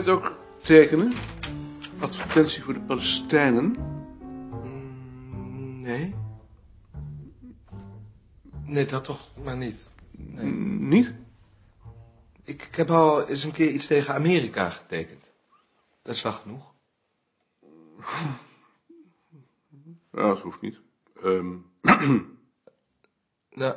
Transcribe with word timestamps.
het 0.00 0.08
ook 0.08 0.38
tekenen? 0.62 1.12
Advertentie 1.98 2.62
voor 2.62 2.74
de 2.74 2.80
Palestijnen. 2.80 3.64
Mm, 4.62 5.80
Nee. 5.80 6.14
Nee, 8.64 8.84
dat 8.86 9.04
toch 9.04 9.28
maar 9.44 9.56
niet. 9.56 9.88
Nee. 10.10 10.44
N- 10.46 10.88
Niet? 10.88 11.14
Ik, 12.44 12.62
ik 12.62 12.74
heb 12.74 12.90
al 12.90 13.28
eens 13.28 13.44
een 13.44 13.52
keer 13.52 13.70
iets 13.70 13.86
tegen 13.86 14.14
Amerika 14.14 14.70
getekend. 14.70 15.30
Dat 16.02 16.14
is 16.14 16.22
wel 16.22 16.32
genoeg. 16.32 16.72
Ja, 20.12 20.26
dat 20.28 20.40
hoeft 20.40 20.60
niet. 20.60 20.78
Ehm, 21.22 21.56
Nou, 23.54 23.74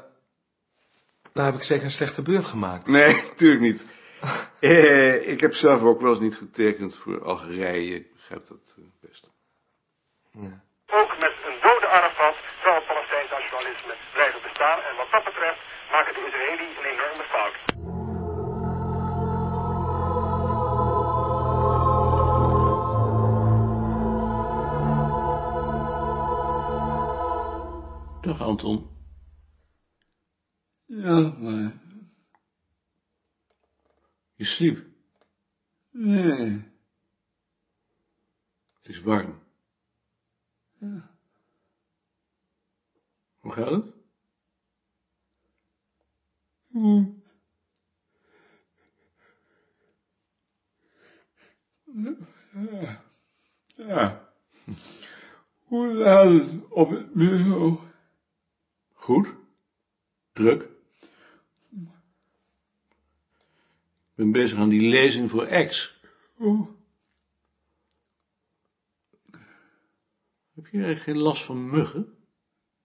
nou 1.34 1.46
heb 1.46 1.56
ik 1.56 1.64
zeker 1.64 1.84
een 1.86 1.92
slechte 1.92 2.22
beurt 2.22 2.46
gemaakt. 2.46 2.88
nee, 2.88 3.14
natuurlijk 3.30 3.62
niet. 3.62 3.86
Eh, 4.60 5.28
ik 5.28 5.40
heb 5.40 5.54
zelf 5.54 5.82
ook 5.82 6.02
wel 6.02 6.10
eens 6.10 6.20
niet 6.20 6.36
getekend 6.36 6.96
voor 6.96 7.24
Algerije. 7.24 7.96
Ik 7.96 8.14
begrijp 8.14 8.48
dat 8.48 8.74
eh, 8.78 8.84
best. 9.02 9.30
Ja. 10.32 10.64
Ook 10.88 11.20
met 11.20 11.34
een 11.46 11.58
dode 11.62 11.88
Arafat 11.88 12.36
zal 12.64 12.76
het 12.76 12.86
Palestijns 12.86 13.30
nationalisme 13.30 13.96
blijven 14.14 14.42
bestaan. 14.42 14.80
En 14.80 14.96
wat 14.98 15.12
dat 15.12 15.24
betreft 15.24 15.60
maken 15.92 16.14
de 16.14 16.26
Israëli's 16.28 16.78
een 16.78 16.86
enorme 16.96 17.24
fout. 17.34 17.56
Dag 28.22 28.42
Anton. 28.42 28.90
Ja, 30.86 31.34
maar 31.38 31.72
Je 34.44 34.50
sliep. 34.50 34.86
nee. 35.92 36.64
Het 38.74 38.88
is 38.88 39.02
warm. 39.02 39.40
Ja. 40.78 41.12
Hoe 43.40 43.52
gaat 43.52 43.72
het? 43.72 43.94
Goed. 46.72 47.08
Ja. 52.54 53.04
Ja. 53.76 54.34
Hoe 55.64 56.04
gaat 56.04 56.30
het 56.30 56.70
op 56.70 56.90
het 56.90 57.14
bureau? 57.14 57.80
Goed. 58.94 59.36
Druk. 60.34 60.62
Ik 60.62 60.70
ben 64.16 64.32
bezig 64.32 64.58
aan 64.58 64.70
die 64.70 64.90
lezing 64.90 65.30
voor 65.30 65.46
X. 65.46 66.02
Oh, 66.38 66.68
Heb 70.54 70.68
je 70.68 70.84
eigenlijk 70.84 71.00
geen 71.02 71.18
last 71.18 71.44
van 71.44 71.70
muggen? 71.70 72.18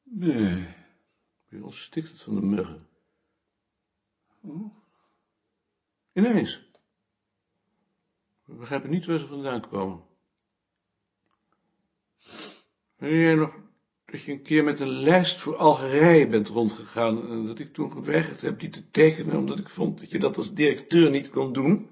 nee. 0.03 0.77
Bij 1.49 1.61
ons 1.61 1.83
stikt 1.83 2.09
het 2.09 2.23
van 2.23 2.35
de 2.35 2.41
muggen. 2.41 2.87
Oh. 4.41 4.75
Ineens. 6.13 6.67
We 8.45 8.55
begrijpen 8.55 8.91
niet 8.91 9.07
waar 9.07 9.19
ze 9.19 9.27
vandaan 9.27 9.69
komen. 9.69 10.05
Herinner 12.97 13.25
jij 13.25 13.35
nog 13.35 13.68
dat 14.11 14.23
je 14.23 14.33
een 14.33 14.43
keer 14.43 14.65
met 14.65 14.81
een 14.81 14.89
lijst 15.03 15.41
voor 15.41 15.57
Algerije 15.57 16.29
bent 16.29 16.49
rondgegaan 16.49 17.31
en 17.31 17.47
dat 17.47 17.59
ik 17.59 17.73
toen 17.73 17.93
geweigerd 17.93 18.41
heb 18.41 18.61
die 18.61 18.71
te 18.71 18.91
tekenen 18.91 19.37
omdat 19.37 19.59
ik 19.59 19.69
vond 19.69 20.01
dat 20.01 20.11
je 20.11 20.19
dat 20.19 20.37
als 20.37 20.55
directeur 20.55 21.11
niet 21.11 21.31
kon 21.31 21.53
doen? 21.53 21.89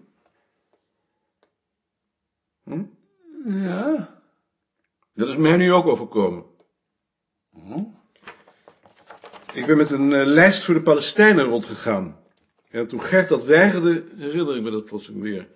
Hm? 2.63 2.85
Ja? 3.45 4.21
Dat 5.15 5.29
is 5.29 5.37
mij 5.37 5.57
nu 5.57 5.73
ook 5.73 5.87
overkomen. 5.87 6.45
Oh. 7.53 7.95
Ik 9.53 9.67
ben 9.67 9.77
met 9.77 9.91
een 9.91 10.13
eh, 10.13 10.27
lijst 10.27 10.65
voor 10.65 10.75
de 10.75 10.83
Palestijnen 10.83 11.45
rondgegaan. 11.45 12.17
En 12.69 12.89
toen 12.89 13.01
Gert 13.01 13.29
dat 13.29 13.45
weigerde, 13.45 14.05
herinner 14.17 14.57
ik 14.57 14.63
me 14.63 14.71
dat 14.71 14.85
plotseling 14.85 15.23
weer. 15.23 15.49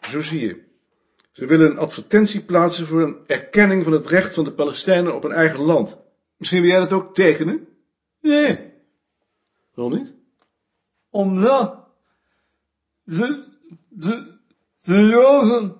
Zo 0.00 0.22
zie 0.22 0.40
je. 0.40 0.67
Ze 1.38 1.46
willen 1.46 1.70
een 1.70 1.78
advertentie 1.78 2.44
plaatsen 2.44 2.86
voor 2.86 3.02
een 3.02 3.18
erkenning 3.26 3.84
van 3.84 3.92
het 3.92 4.06
recht 4.06 4.34
van 4.34 4.44
de 4.44 4.52
Palestijnen 4.52 5.14
op 5.14 5.24
een 5.24 5.32
eigen 5.32 5.60
land. 5.60 5.98
Misschien 6.36 6.60
wil 6.60 6.70
jij 6.70 6.78
dat 6.78 6.92
ook 6.92 7.14
tekenen? 7.14 7.68
Nee, 8.20 8.72
Waarom 9.74 9.94
niet? 9.94 10.14
omdat 11.10 11.86
de, 13.02 13.44
de, 13.88 14.38
de 14.82 14.96
Joden 14.96 15.76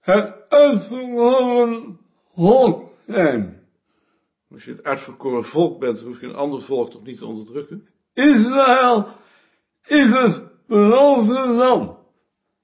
het 0.00 0.48
uitverkoren 0.48 1.98
volk 2.34 2.90
zijn. 3.06 3.68
Als 4.50 4.64
je 4.64 4.70
het 4.70 4.84
uitverkoren 4.84 5.44
volk 5.44 5.80
bent, 5.80 6.00
hoef 6.00 6.20
je 6.20 6.26
een 6.26 6.34
ander 6.34 6.62
volk 6.62 6.90
toch 6.90 7.02
niet 7.02 7.18
te 7.18 7.26
onderdrukken? 7.26 7.88
Israël 8.12 9.08
is 9.86 10.10
het 10.10 10.42
beloofde 10.66 11.46
land. 11.46 11.96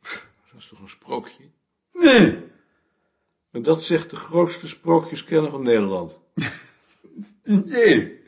Dat 0.01 0.59
is 0.59 0.69
toch 0.69 0.81
een 0.81 0.89
sprookje? 0.89 1.52
Nee, 2.03 2.39
En 3.51 3.63
dat 3.63 3.83
zegt 3.83 4.11
de 4.11 4.17
grootste 4.17 4.69
sprookjeskenner 4.69 5.51
van 5.51 5.63
Nederland. 5.63 6.19
nee. 7.43 8.21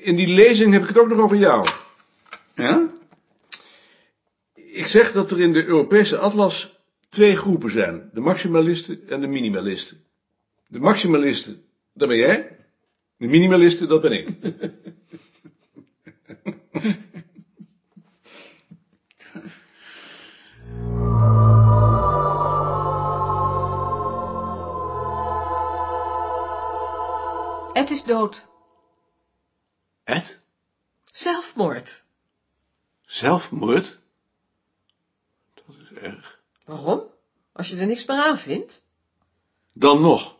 In 0.00 0.16
die 0.16 0.26
lezing 0.26 0.72
heb 0.72 0.82
ik 0.82 0.88
het 0.88 0.98
ook 0.98 1.08
nog 1.08 1.18
over 1.18 1.36
jou. 1.36 1.68
Ja? 2.54 2.90
Ik 4.54 4.86
zeg 4.86 5.12
dat 5.12 5.30
er 5.30 5.40
in 5.40 5.52
de 5.52 5.64
Europese 5.64 6.18
atlas 6.18 6.80
twee 7.08 7.36
groepen 7.36 7.70
zijn. 7.70 8.10
De 8.12 8.20
maximalisten 8.20 9.08
en 9.08 9.20
de 9.20 9.26
minimalisten. 9.26 10.04
De 10.66 10.78
maximalisten, 10.78 11.64
dat 11.92 12.08
ben 12.08 12.16
jij. 12.16 12.56
De 13.16 13.26
minimalisten, 13.26 13.88
dat 13.88 14.02
ben 14.02 14.12
ik. 14.12 14.28
Ed 27.86 27.92
is 27.92 28.04
dood. 28.04 28.46
Ed? 30.04 30.40
Zelfmoord. 31.04 32.02
Zelfmoord? 33.00 33.98
Dat 35.54 35.76
is 35.82 35.98
erg. 35.98 36.40
Waarom? 36.64 37.02
Als 37.52 37.68
je 37.68 37.76
er 37.76 37.86
niks 37.86 38.06
meer 38.06 38.16
aan 38.16 38.38
vindt? 38.38 38.82
Dan 39.72 40.00
nog. 40.00 40.38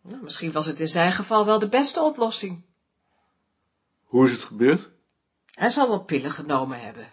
Nou, 0.00 0.22
misschien 0.22 0.52
was 0.52 0.66
het 0.66 0.80
in 0.80 0.88
zijn 0.88 1.12
geval 1.12 1.44
wel 1.44 1.58
de 1.58 1.68
beste 1.68 2.00
oplossing. 2.00 2.62
Hoe 4.04 4.24
is 4.24 4.32
het 4.32 4.42
gebeurd? 4.42 4.90
Hij 5.50 5.68
zal 5.68 5.88
wel 5.88 6.04
pillen 6.04 6.30
genomen 6.30 6.80
hebben. 6.80 7.12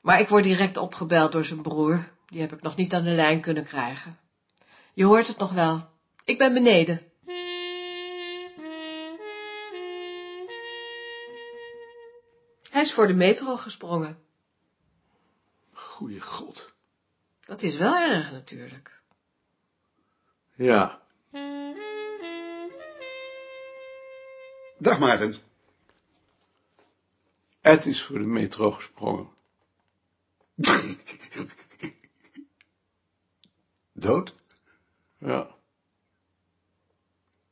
Maar 0.00 0.20
ik 0.20 0.28
word 0.28 0.44
direct 0.44 0.76
opgebeld 0.76 1.32
door 1.32 1.44
zijn 1.44 1.62
broer. 1.62 2.08
Die 2.26 2.40
heb 2.40 2.52
ik 2.52 2.62
nog 2.62 2.76
niet 2.76 2.94
aan 2.94 3.04
de 3.04 3.10
lijn 3.10 3.40
kunnen 3.40 3.64
krijgen. 3.64 4.18
Je 4.94 5.04
hoort 5.04 5.26
het 5.26 5.38
nog 5.38 5.52
wel. 5.52 5.88
Ik 6.24 6.38
ben 6.38 6.54
beneden. 6.54 7.12
Hij 12.74 12.82
is 12.82 12.92
voor 12.92 13.06
de 13.06 13.14
metro 13.14 13.56
gesprongen. 13.56 14.18
Goeie 15.72 16.20
god. 16.20 16.72
Dat 17.40 17.62
is 17.62 17.76
wel 17.76 17.96
erg 17.96 18.32
natuurlijk. 18.32 19.00
Ja. 20.54 21.02
Dag 24.78 24.98
Maarten. 24.98 25.34
Ed 27.60 27.86
is 27.86 28.02
voor 28.02 28.18
de 28.18 28.26
metro 28.26 28.70
gesprongen. 28.70 29.28
Dood? 33.92 34.34
Ja. 35.18 35.56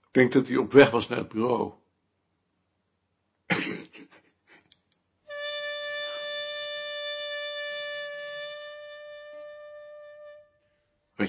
Ik 0.00 0.08
denk 0.10 0.32
dat 0.32 0.48
hij 0.48 0.56
op 0.56 0.72
weg 0.72 0.90
was 0.90 1.08
naar 1.08 1.18
het 1.18 1.28
bureau. 1.28 1.80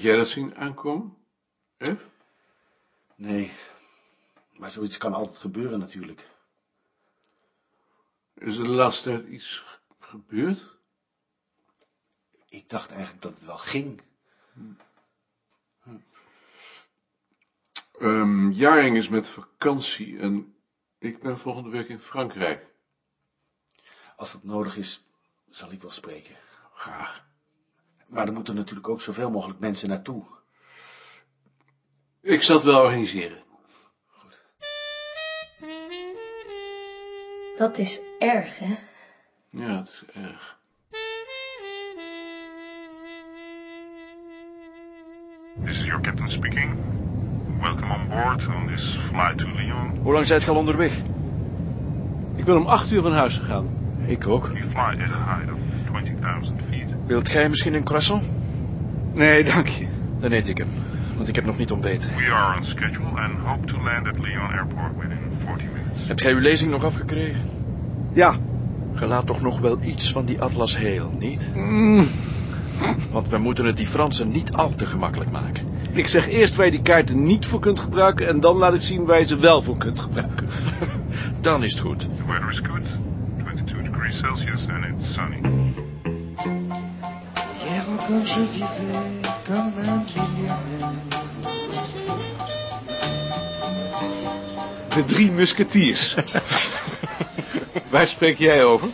Jij 0.04 0.16
dat 0.16 0.28
zien 0.28 0.56
aankomen? 0.56 1.16
Nee. 3.16 3.52
Maar 4.52 4.70
zoiets 4.70 4.96
kan 4.96 5.14
altijd 5.14 5.38
gebeuren 5.38 5.78
natuurlijk. 5.78 6.28
Is 8.34 8.56
er 8.56 8.62
de 8.64 8.68
laatste 8.70 9.02
tijd 9.02 9.26
iets 9.28 9.58
ge- 9.58 9.78
gebeurd? 9.98 10.76
Ik 12.48 12.68
dacht 12.70 12.90
eigenlijk 12.90 13.22
dat 13.22 13.34
het 13.34 13.44
wel 13.44 13.58
ging. 13.58 14.02
Ehm 17.98 18.50
Jaring 18.50 18.96
is 18.96 19.08
met 19.08 19.28
vakantie 19.28 20.18
en 20.18 20.56
ik 20.98 21.22
ben 21.22 21.38
volgende 21.38 21.68
week 21.70 21.88
in 21.88 21.98
Frankrijk. 22.00 22.66
Als 24.16 24.32
dat 24.32 24.44
nodig 24.44 24.76
is, 24.76 25.02
zal 25.50 25.72
ik 25.72 25.82
wel 25.82 25.90
spreken. 25.90 26.36
Graag. 26.74 27.26
Maar 28.06 28.26
er 28.26 28.32
moeten 28.32 28.54
natuurlijk 28.54 28.88
ook 28.88 29.00
zoveel 29.00 29.30
mogelijk 29.30 29.58
mensen 29.58 29.88
naartoe. 29.88 30.24
Ik 32.20 32.42
zal 32.42 32.56
het 32.56 32.64
wel 32.64 32.82
organiseren. 32.82 33.42
Dat 37.58 37.78
is 37.78 38.00
erg, 38.18 38.58
hè? 38.58 38.74
Ja, 39.50 39.76
het 39.76 39.88
is 39.88 40.04
erg. 40.14 40.58
This 45.64 45.78
is 45.78 45.84
your 45.84 46.00
captain 46.00 46.30
speaking. 46.30 46.76
Welcome 47.60 47.94
on 47.94 48.08
board 48.08 48.46
on 48.46 48.66
this 48.66 48.98
flight 49.08 49.38
to 49.38 49.46
Lyon. 49.46 49.98
Hoe 50.02 50.12
lang 50.12 50.26
zijt 50.26 50.42
je 50.42 50.50
al 50.50 50.56
onderweg? 50.56 50.98
Ik 52.36 52.44
ben 52.44 52.56
om 52.56 52.66
acht 52.66 52.90
uur 52.90 53.02
van 53.02 53.12
huis 53.12 53.36
gegaan. 53.36 53.68
Ik 54.06 54.26
ook. 54.26 54.46
We 54.46 54.62
fly 54.62 54.78
at 54.78 55.00
a 55.00 55.24
height 55.24 55.52
of 55.52 55.58
20,000 55.86 56.60
feet. 56.68 56.83
Wilt 57.06 57.28
gij 57.28 57.48
misschien 57.48 57.74
een 57.74 57.84
croissant? 57.84 58.24
Nee, 59.12 59.44
dank 59.44 59.66
je. 59.66 59.86
Dan 60.20 60.32
eet 60.32 60.48
ik 60.48 60.58
hem, 60.58 60.68
want 61.16 61.28
ik 61.28 61.34
heb 61.34 61.44
nog 61.44 61.58
niet 61.58 61.70
ontbeten. 61.70 62.10
We 62.16 62.32
are 62.32 62.58
on 62.58 62.64
schedule 62.64 63.20
and 63.20 63.38
hope 63.44 63.66
to 63.66 63.82
land 63.82 64.06
at 64.06 64.18
Lyon 64.18 64.50
Airport 64.50 64.96
within 64.96 65.18
40 65.44 65.66
minutes. 65.72 66.06
Hebt 66.06 66.20
gij 66.20 66.32
uw 66.32 66.38
lezing 66.38 66.70
nog 66.70 66.84
afgekregen? 66.84 67.40
Ja. 68.12 68.36
Ge 68.94 69.06
laat 69.06 69.26
toch 69.26 69.40
nog 69.40 69.60
wel 69.60 69.78
iets 69.82 70.12
van 70.12 70.24
die 70.24 70.40
atlas 70.40 70.78
heel, 70.78 71.12
niet? 71.18 71.50
Want 73.10 73.28
we 73.28 73.38
moeten 73.38 73.64
het 73.64 73.76
die 73.76 73.86
Fransen 73.86 74.30
niet 74.30 74.52
al 74.52 74.74
te 74.74 74.86
gemakkelijk 74.86 75.30
maken. 75.30 75.66
Ik 75.92 76.06
zeg 76.06 76.28
eerst 76.28 76.54
waar 76.56 76.64
je 76.64 76.70
die 76.70 76.82
kaarten 76.82 77.24
niet 77.24 77.46
voor 77.46 77.60
kunt 77.60 77.80
gebruiken... 77.80 78.28
en 78.28 78.40
dan 78.40 78.56
laat 78.56 78.74
ik 78.74 78.80
zien 78.80 79.04
waar 79.04 79.18
je 79.18 79.26
ze 79.26 79.36
wel 79.36 79.62
voor 79.62 79.76
kunt 79.76 79.98
gebruiken. 79.98 80.48
Dan 81.40 81.62
is 81.62 81.72
het 81.72 81.80
goed. 81.80 82.00
The 82.00 82.26
weather 82.26 82.50
is 82.50 82.58
good, 82.58 82.82
22 83.38 83.90
degrees 83.90 84.18
Celsius 84.18 84.66
and 84.68 84.84
it's 84.84 85.12
sunny. 85.12 85.40
Encore 88.04 88.26
je 88.26 88.44
vivais 88.52 89.22
comme 89.46 89.72
un 89.78 90.04
millionnaire. 90.14 90.92
De 94.94 95.04
drie 95.04 95.30
musketiers. 95.30 96.14
waar 97.90 98.08
spreek 98.08 98.38
jij 98.38 98.64
over? 98.64 98.88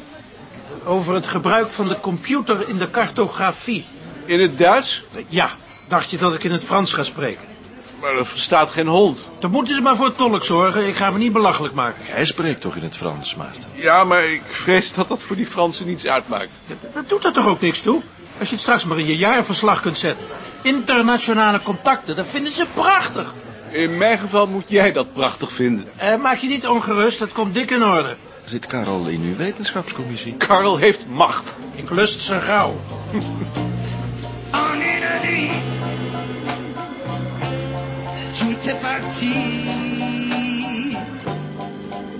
Over 0.84 1.14
het 1.14 1.26
gebruik 1.26 1.70
van 1.70 1.88
de 1.88 2.00
computer 2.00 2.68
in 2.68 2.78
de 2.78 2.90
cartografie. 2.90 3.84
In 4.24 4.40
het 4.40 4.58
Duits? 4.58 5.04
Ja, 5.28 5.50
dacht 5.88 6.10
je 6.10 6.18
dat 6.18 6.34
ik 6.34 6.44
in 6.44 6.52
het 6.52 6.64
Frans 6.64 6.92
ga 6.92 7.02
spreken? 7.02 7.48
Maar 8.00 8.16
er 8.16 8.26
verstaat 8.26 8.70
geen 8.70 8.86
hond. 8.86 9.26
Dan 9.38 9.50
moeten 9.50 9.74
ze 9.74 9.80
maar 9.80 9.96
voor 9.96 10.14
tolk 10.14 10.44
zorgen. 10.44 10.86
Ik 10.86 10.96
ga 10.96 11.10
me 11.10 11.18
niet 11.18 11.32
belachelijk 11.32 11.74
maken. 11.74 12.06
Jij 12.06 12.24
spreekt 12.24 12.60
toch 12.60 12.76
in 12.76 12.82
het 12.82 12.96
Frans, 12.96 13.34
Maarten? 13.34 13.70
Ja, 13.74 14.04
maar 14.04 14.24
ik 14.24 14.42
vrees 14.48 14.92
dat 14.92 15.08
dat 15.08 15.22
voor 15.22 15.36
die 15.36 15.46
Fransen 15.46 15.86
niets 15.86 16.06
uitmaakt. 16.06 16.58
Dat, 16.66 16.94
dat 16.94 17.08
doet 17.08 17.24
er 17.24 17.32
toch 17.32 17.48
ook 17.48 17.60
niks 17.60 17.80
toe? 17.80 18.02
Als 18.40 18.48
je 18.48 18.54
het 18.54 18.64
straks 18.64 18.84
maar 18.84 18.98
in 18.98 19.06
je 19.06 19.16
jaarverslag 19.16 19.80
kunt 19.80 19.98
zetten. 19.98 20.26
Internationale 20.62 21.60
contacten, 21.62 22.16
dat 22.16 22.26
vinden 22.26 22.52
ze 22.52 22.66
prachtig. 22.74 23.34
In 23.70 23.98
mijn 23.98 24.18
geval 24.18 24.46
moet 24.46 24.64
jij 24.66 24.92
dat 24.92 25.12
prachtig 25.12 25.52
vinden. 25.52 25.88
Eh, 25.96 26.16
maak 26.16 26.38
je 26.38 26.48
niet 26.48 26.66
ongerust, 26.66 27.18
dat 27.18 27.32
komt 27.32 27.54
dik 27.54 27.70
in 27.70 27.84
orde. 27.84 28.16
Zit 28.44 28.66
Karel 28.66 29.06
in 29.06 29.20
uw 29.20 29.36
wetenschapscommissie? 29.36 30.36
Karel 30.36 30.76
heeft 30.76 31.06
macht. 31.08 31.56
Ik 31.74 31.90
lust 31.90 32.20
zijn 32.20 32.40
gauw. 32.40 32.80
En 34.50 34.80
une 34.80 35.00
nuit, 35.22 35.50
tout 38.38 38.66
est 38.66 38.80
parti 38.80 39.34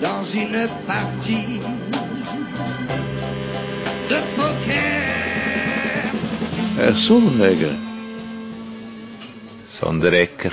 dans 0.00 0.34
une 0.34 0.68
partie 0.86 1.60
Herr 6.90 6.98
Sonnenegger. 6.98 7.76
Sonderecker. 9.80 10.50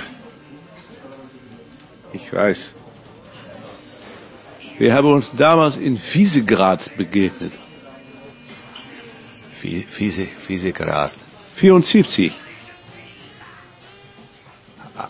Ich 2.12 2.32
weiß. 2.32 2.76
Wir 4.78 4.94
haben 4.94 5.10
uns 5.14 5.32
damals 5.36 5.74
in 5.76 5.98
Wiesegrad 6.12 6.96
begegnet. 6.96 7.52
Vize, 9.60 10.28
Visegrad. 10.46 11.12
74. 11.56 12.32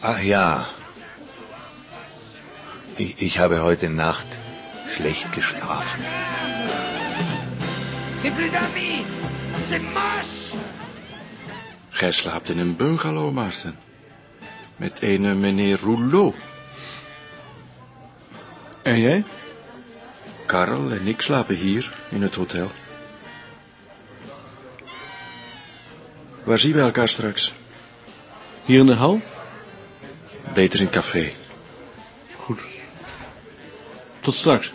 Ach 0.01 0.23
ja. 0.23 0.67
Ich, 2.97 3.21
ich 3.21 3.39
habe 3.39 3.61
heute 3.61 3.91
Nacht 3.91 4.31
schlecht 4.97 5.31
geschlafen. 5.35 6.03
Et 8.25 8.35
plus 8.35 8.51
d'amis, 8.51 9.05
c'est 9.53 9.83
moche. 9.83 10.38
Gij 11.99 12.11
slaapt 12.11 12.49
in 12.49 12.59
een 12.59 12.77
bungalow, 12.77 13.33
Maarten. 13.33 13.79
Met 14.77 15.03
een 15.03 15.41
meneer 15.41 15.79
Rouleau. 15.79 16.35
En 18.83 18.99
jij? 19.01 19.25
Karel 20.47 20.91
en 20.91 21.07
ik 21.07 21.21
slapen 21.21 21.55
hier, 21.55 21.95
in 22.09 22.23
het 22.23 22.35
hotel. 22.35 22.71
Waar 26.45 26.59
zien 26.59 26.73
we 26.73 26.81
elkaar 26.81 27.09
straks? 27.09 27.53
Hier 28.65 28.79
in 28.79 28.87
de 28.87 28.95
hal? 28.95 29.21
Beter 30.53 30.81
in 30.81 30.91
café. 30.91 31.33
Goed. 32.37 32.61
Tot 34.21 34.35
straks. 34.35 34.73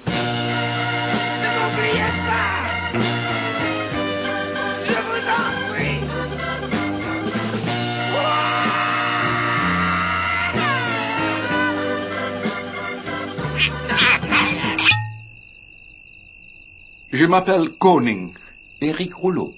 Je 17.13 17.27
m'appelle 17.27 17.69
Koning. 17.69 18.33
Éric 18.81 19.13
Rouleau. 19.13 19.53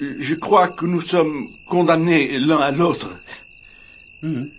Je 0.00 0.34
crois 0.34 0.68
que 0.68 0.84
nous 0.84 1.00
sommes 1.00 1.48
condamnés 1.66 2.38
l'un 2.38 2.58
à 2.58 2.70
l'autre. 2.72 3.18
Mhm. 4.22 4.50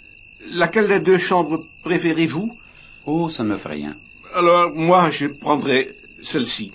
Laquelle 0.49 0.87
des 0.87 0.99
deux 0.99 1.19
chambres 1.19 1.67
préférez-vous? 1.83 2.57
Oh, 3.05 3.29
ça 3.29 3.43
ne 3.43 3.49
me 3.49 3.57
fait 3.57 3.69
rien. 3.69 3.95
Alors, 4.33 4.71
moi, 4.73 5.11
je 5.11 5.27
prendrai 5.27 5.95
celle-ci. 6.23 6.71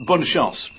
Bonne 0.00 0.24
chance. 0.24 0.72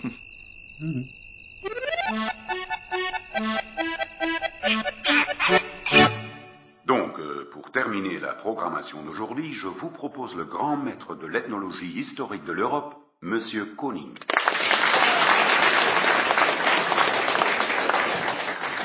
Donc, 6.85 7.19
euh, 7.19 7.49
pour 7.53 7.71
terminer 7.71 8.19
la 8.19 8.33
programmation 8.33 9.03
d'aujourd'hui, 9.05 9.53
je 9.53 9.67
vous 9.67 9.89
propose 9.89 10.35
le 10.35 10.43
grand 10.43 10.75
maître 10.75 11.15
de 11.15 11.27
l'ethnologie 11.27 11.93
historique 11.95 12.43
de 12.43 12.51
l'Europe, 12.51 13.06
Monsieur 13.23 13.65
Koning. 13.75 14.13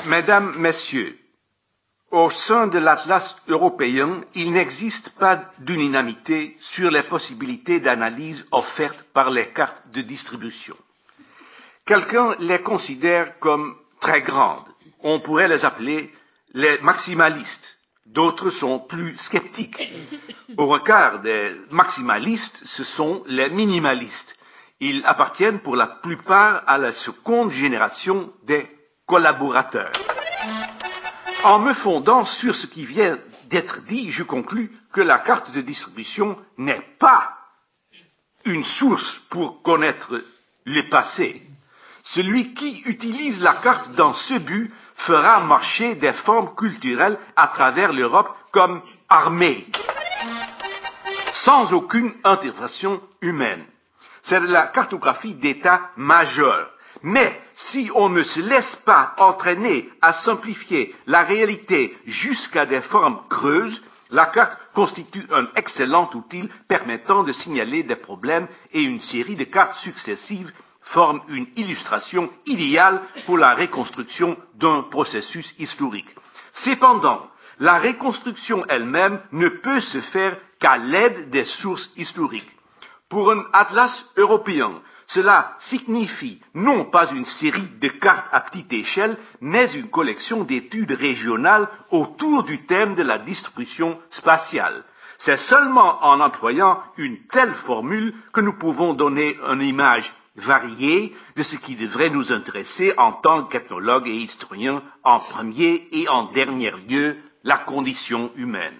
Mesdames, 0.07 0.55
Messieurs, 0.57 1.19
au 2.09 2.31
sein 2.31 2.65
de 2.65 2.79
l'Atlas 2.79 3.35
européen, 3.47 4.21
il 4.33 4.51
n'existe 4.51 5.09
pas 5.11 5.51
d'unanimité 5.59 6.57
sur 6.59 6.89
les 6.89 7.03
possibilités 7.03 7.79
d'analyse 7.79 8.45
offertes 8.51 9.03
par 9.13 9.29
les 9.29 9.49
cartes 9.49 9.83
de 9.91 10.01
distribution. 10.01 10.75
Quelqu'un 11.85 12.35
les 12.39 12.59
considère 12.61 13.37
comme 13.37 13.75
très 13.99 14.23
grandes. 14.23 14.65
On 15.01 15.19
pourrait 15.19 15.47
les 15.47 15.63
appeler 15.63 16.11
les 16.53 16.79
maximalistes. 16.79 17.77
D'autres 18.05 18.51
sont 18.51 18.79
plus 18.79 19.17
sceptiques. 19.17 19.91
Au 20.57 20.67
regard 20.67 21.19
des 21.21 21.51
maximalistes, 21.71 22.61
ce 22.65 22.83
sont 22.83 23.23
les 23.27 23.49
minimalistes. 23.49 24.35
Ils 24.79 25.03
appartiennent 25.05 25.59
pour 25.59 25.75
la 25.75 25.87
plupart 25.87 26.63
à 26.67 26.77
la 26.77 26.91
seconde 26.91 27.51
génération 27.51 28.31
des 28.43 28.67
collaborateurs. 29.05 29.91
En 31.45 31.59
me 31.59 31.73
fondant 31.73 32.23
sur 32.25 32.55
ce 32.55 32.67
qui 32.67 32.85
vient 32.85 33.17
d'être 33.49 33.81
dit, 33.83 34.11
je 34.11 34.23
conclus 34.23 34.71
que 34.91 35.01
la 35.01 35.19
carte 35.19 35.51
de 35.51 35.61
distribution 35.61 36.37
n'est 36.57 36.81
pas 36.99 37.37
une 38.45 38.63
source 38.63 39.17
pour 39.17 39.61
connaître 39.61 40.21
le 40.65 40.81
passé. 40.89 41.41
Celui 42.05 42.53
qui 42.53 42.81
utilise 42.85 43.41
la 43.41 43.53
carte 43.53 43.91
dans 43.95 44.11
ce 44.11 44.33
but 44.33 44.71
fera 44.93 45.39
marcher 45.39 45.95
des 45.95 46.11
formes 46.11 46.53
culturelles 46.53 47.17
à 47.37 47.47
travers 47.47 47.93
l'Europe 47.93 48.35
comme 48.51 48.81
armée, 49.07 49.65
sans 51.31 51.73
aucune 51.73 52.13
intervention 52.25 53.01
humaine. 53.21 53.63
C'est 54.21 54.41
la 54.41 54.67
cartographie 54.67 55.33
d'état 55.33 55.91
majeur. 55.95 56.69
Mais 57.03 57.41
si 57.53 57.89
on 57.95 58.09
ne 58.09 58.21
se 58.21 58.41
laisse 58.41 58.75
pas 58.75 59.15
entraîner 59.17 59.89
à 60.01 60.11
simplifier 60.13 60.93
la 61.07 61.23
réalité 61.23 61.97
jusqu'à 62.05 62.65
des 62.65 62.81
formes 62.81 63.19
creuses, 63.29 63.81
la 64.09 64.25
carte 64.25 64.57
constitue 64.73 65.25
un 65.31 65.47
excellent 65.55 66.09
outil 66.13 66.49
permettant 66.67 67.23
de 67.23 67.31
signaler 67.31 67.83
des 67.83 67.95
problèmes 67.95 68.47
et 68.73 68.83
une 68.83 68.99
série 68.99 69.35
de 69.35 69.43
cartes 69.45 69.75
successives 69.75 70.51
forme 70.83 71.21
une 71.29 71.47
illustration 71.55 72.29
idéale 72.45 73.01
pour 73.25 73.37
la 73.37 73.55
reconstruction 73.55 74.37
d'un 74.55 74.83
processus 74.83 75.55
historique. 75.57 76.13
Cependant, 76.51 77.27
la 77.59 77.79
reconstruction 77.79 78.63
elle-même 78.69 79.19
ne 79.31 79.47
peut 79.47 79.79
se 79.79 80.01
faire 80.01 80.37
qu'à 80.59 80.77
l'aide 80.77 81.29
des 81.29 81.45
sources 81.45 81.91
historiques. 81.97 82.49
Pour 83.09 83.31
un 83.31 83.43
atlas 83.53 84.11
européen, 84.17 84.81
cela 85.05 85.55
signifie 85.59 86.41
non 86.53 86.85
pas 86.85 87.11
une 87.11 87.25
série 87.25 87.67
de 87.79 87.87
cartes 87.87 88.27
à 88.31 88.41
petite 88.41 88.73
échelle, 88.73 89.17
mais 89.41 89.71
une 89.73 89.89
collection 89.89 90.43
d'études 90.43 90.91
régionales 90.93 91.67
autour 91.91 92.43
du 92.43 92.65
thème 92.65 92.95
de 92.95 93.03
la 93.03 93.17
distribution 93.17 93.99
spatiale. 94.09 94.83
C'est 95.17 95.37
seulement 95.37 96.03
en 96.03 96.19
employant 96.19 96.81
une 96.97 97.17
telle 97.27 97.53
formule 97.53 98.13
que 98.33 98.41
nous 98.41 98.53
pouvons 98.53 98.93
donner 98.93 99.37
une 99.47 99.61
image 99.61 100.11
variée 100.35 101.13
de 101.35 101.43
ce 101.43 101.55
qui 101.55 101.75
devrait 101.75 102.09
nous 102.09 102.31
intéresser 102.31 102.93
en 102.97 103.11
tant 103.11 103.43
qu'ethnologue 103.43 104.07
et 104.07 104.15
historien 104.15 104.83
en 105.03 105.19
premier 105.19 105.87
et 105.91 106.07
en 106.09 106.23
dernier 106.23 106.71
lieu 106.87 107.17
la 107.43 107.57
condition 107.57 108.31
humaine. 108.35 108.77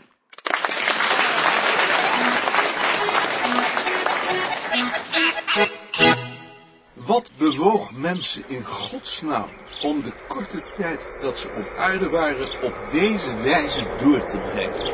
Wat 7.05 7.31
bewoog 7.37 7.91
mensen 7.91 8.43
in 8.47 8.63
godsnaam 8.63 9.49
om 9.81 10.01
de 10.01 10.11
korte 10.27 10.63
tijd 10.75 10.99
dat 11.21 11.37
ze 11.37 11.47
op 11.47 11.73
aarde 11.77 12.09
waren 12.09 12.61
op 12.61 12.73
deze 12.91 13.35
wijze 13.41 13.85
door 13.97 14.25
te 14.25 14.39
brengen? 14.39 14.91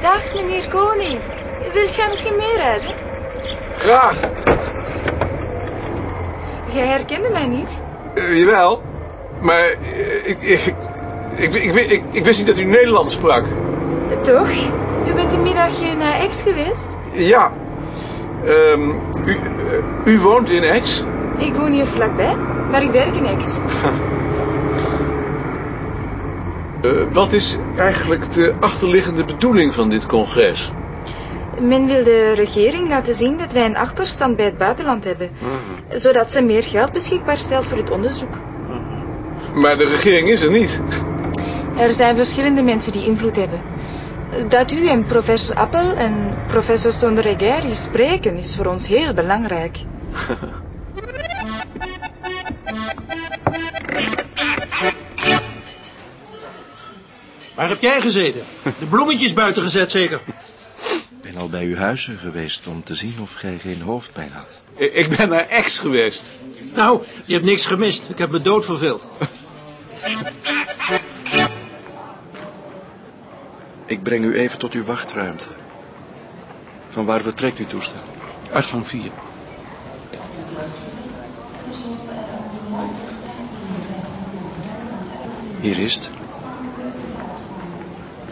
Dag, 0.00 0.34
meneer 0.34 0.68
Koning. 0.68 1.47
Wilt 1.72 1.90
gij 1.90 2.08
misschien 2.08 2.36
meerijden? 2.36 2.94
Graag. 3.74 4.20
Jij 6.72 6.86
herkende 6.86 7.30
mij 7.30 7.46
niet? 7.46 7.82
Uh, 8.14 8.38
jawel, 8.38 8.82
maar 9.40 9.60
uh, 9.60 10.28
ik, 10.28 10.42
ik, 10.42 10.74
ik, 11.36 11.54
ik, 11.74 12.02
ik, 12.10 12.24
wist 12.24 12.38
niet 12.38 12.46
dat 12.46 12.58
u 12.58 12.64
Nederlands 12.64 13.14
sprak. 13.14 13.44
Toch? 14.20 14.50
U 15.08 15.14
bent 15.14 15.32
een 15.32 15.42
middagje 15.42 15.96
naar 15.96 16.12
Aix 16.12 16.42
geweest? 16.42 16.96
Ja. 17.12 17.52
Um, 18.46 19.00
u, 19.24 19.30
uh, 19.30 20.14
u 20.14 20.20
woont 20.20 20.50
in 20.50 20.64
Aix? 20.64 21.04
Ik 21.38 21.54
woon 21.54 21.72
hier 21.72 21.86
vlakbij, 21.86 22.36
maar 22.70 22.82
ik 22.82 22.90
werk 22.90 23.14
in 23.14 23.26
Aix. 23.26 23.60
wat 27.12 27.32
is 27.32 27.58
eigenlijk 27.76 28.32
de 28.32 28.54
achterliggende 28.60 29.24
bedoeling 29.24 29.74
van 29.74 29.88
dit 29.88 30.06
congres? 30.06 30.72
Men 31.60 31.86
wil 31.86 32.04
de 32.04 32.32
regering 32.32 32.88
laten 32.88 33.14
zien 33.14 33.36
dat 33.36 33.52
wij 33.52 33.64
een 33.64 33.76
achterstand 33.76 34.36
bij 34.36 34.44
het 34.44 34.58
buitenland 34.58 35.04
hebben. 35.04 35.30
Mhm. 35.38 35.98
Zodat 35.98 36.30
ze 36.30 36.42
meer 36.42 36.62
geld 36.62 36.92
beschikbaar 36.92 37.36
stelt 37.36 37.64
voor 37.64 37.76
het 37.76 37.90
onderzoek. 37.90 38.38
Maar 39.54 39.78
de 39.78 39.84
regering 39.88 40.28
is 40.28 40.42
er 40.42 40.50
niet. 40.50 40.82
Er 41.78 41.92
zijn 41.92 42.16
verschillende 42.16 42.62
mensen 42.62 42.92
die 42.92 43.04
invloed 43.04 43.36
hebben. 43.36 43.60
Dat 44.48 44.72
u 44.72 44.88
en 44.88 45.06
professor 45.06 45.56
Appel 45.56 45.92
en 45.92 46.34
professor 46.46 46.92
Sonderegger 46.92 47.62
hier 47.62 47.76
spreken 47.76 48.36
is 48.36 48.56
voor 48.56 48.66
ons 48.66 48.86
heel 48.86 49.12
belangrijk. 49.12 49.76
Waar 57.54 57.68
heb 57.68 57.80
jij 57.80 58.00
gezeten? 58.00 58.42
De 58.78 58.86
bloemetjes 58.86 59.32
buiten 59.32 59.62
gezet 59.62 59.90
zeker? 59.90 60.20
Al 61.48 61.54
bij 61.54 61.66
uw 61.66 61.76
huizen 61.76 62.18
geweest 62.18 62.66
om 62.66 62.82
te 62.82 62.94
zien 62.94 63.16
of 63.20 63.34
gij 63.34 63.58
geen 63.58 63.80
hoofdpijn 63.80 64.32
had. 64.32 64.60
Ik 64.74 65.16
ben 65.16 65.28
naar 65.28 65.48
Ex 65.48 65.78
geweest. 65.78 66.30
Nou, 66.74 67.02
je 67.24 67.32
hebt 67.32 67.44
niks 67.44 67.66
gemist. 67.66 68.08
Ik 68.08 68.18
heb 68.18 68.30
me 68.30 68.40
dood 68.40 68.64
verveeld. 68.64 69.08
Ik 73.86 74.02
breng 74.02 74.24
u 74.24 74.38
even 74.38 74.58
tot 74.58 74.74
uw 74.74 74.84
wachtruimte. 74.84 75.46
Van 76.88 77.04
waar 77.04 77.20
vertrekt 77.20 77.58
uw 77.58 77.66
toestel? 77.66 78.00
Uit 78.52 78.66
van 78.66 78.86
vier. 78.86 79.10
Hier 85.60 85.78
is 85.78 85.94
het. 85.94 86.10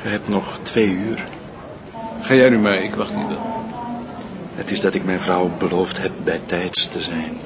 Je 0.03 0.09
hebt 0.09 0.29
nog 0.29 0.59
twee 0.63 0.91
uur. 0.91 1.36
Ga 2.26 2.35
jij 2.35 2.49
nu 2.49 2.59
mee, 2.59 2.83
ik 2.83 2.95
wacht 2.95 3.14
hier 3.14 3.28
wel. 3.28 3.64
Het 4.54 4.71
is 4.71 4.80
dat 4.80 4.95
ik 4.95 5.04
mijn 5.04 5.21
vrouw 5.21 5.50
beloofd 5.59 5.99
heb 5.99 6.12
bij 6.25 6.40
tijds 6.47 6.88
te 6.88 7.00
zijn. 7.00 7.38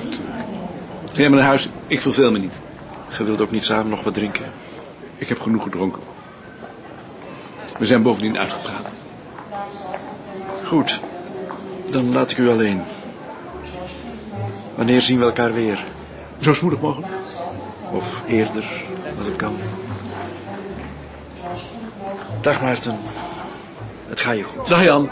Ga 1.13 1.21
jij 1.21 1.29
maar 1.29 1.39
naar 1.39 1.49
huis, 1.49 1.69
ik 1.87 2.01
verveel 2.01 2.31
me 2.31 2.39
niet. 2.39 2.61
Je 3.19 3.25
wilt 3.25 3.41
ook 3.41 3.51
niet 3.51 3.65
samen 3.65 3.89
nog 3.89 4.03
wat 4.03 4.15
drinken? 4.15 4.45
Ik 5.17 5.29
heb 5.29 5.41
genoeg 5.41 5.63
gedronken. 5.63 6.03
We 7.79 7.85
zijn 7.85 8.03
bovendien 8.03 8.39
uitgepraat. 8.39 8.93
Goed, 10.65 11.01
dan 11.91 12.13
laat 12.13 12.31
ik 12.31 12.39
u 12.39 12.49
alleen. 12.49 12.83
Wanneer 14.75 15.01
zien 15.01 15.19
we 15.19 15.25
elkaar 15.25 15.53
weer? 15.53 15.85
Zo 16.39 16.55
spoedig 16.55 16.81
mogelijk. 16.81 17.13
Of 17.93 18.23
eerder, 18.27 18.85
als 19.19 19.27
het 19.27 19.37
kan. 19.37 19.59
Dag 22.41 22.61
Maarten. 22.61 22.99
Het 24.11 24.21
gaat 24.21 24.37
je 24.37 24.43
goed. 24.43 24.69
Dag 24.69 24.85
Jan. 24.85 25.11